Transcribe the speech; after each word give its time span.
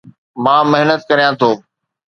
مان 0.43 0.63
محنت 0.71 1.01
ڪريان 1.09 1.33
ٿو 1.39 1.49